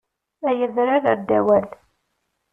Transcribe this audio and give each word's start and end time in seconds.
Ay 0.49 0.59
adrar 0.65 1.01
err-d 1.11 1.29
awal! 1.39 1.67